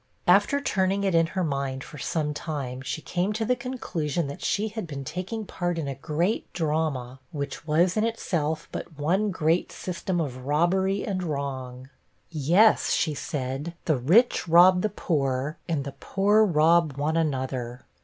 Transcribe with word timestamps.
After 0.25 0.59
turning 0.59 1.03
it 1.03 1.13
in 1.13 1.27
her 1.27 1.43
mind 1.43 1.83
for 1.83 1.99
some 1.99 2.33
time, 2.33 2.81
she 2.81 3.03
came 3.03 3.33
to 3.33 3.45
the 3.45 3.55
conclusion, 3.55 4.25
that 4.25 4.41
she 4.41 4.69
had 4.69 4.87
been 4.87 5.03
taking 5.03 5.45
part 5.45 5.77
in 5.77 5.87
a 5.87 5.93
great 5.93 6.51
drama, 6.53 7.19
which 7.31 7.67
was, 7.67 7.95
in 7.95 8.03
itself, 8.03 8.67
but 8.71 8.97
one 8.97 9.29
great 9.29 9.71
system 9.71 10.19
of 10.19 10.47
robbery 10.47 11.05
and 11.05 11.21
wrong. 11.21 11.87
'Yes,' 12.31 12.93
she 12.93 13.13
said, 13.13 13.75
'the 13.85 13.97
rich 13.99 14.47
rob 14.47 14.81
the 14.81 14.89
poor, 14.89 15.59
and 15.69 15.83
the 15.83 15.91
poor 15.99 16.43
rob 16.43 16.97
one 16.97 17.15
another.' 17.15 17.85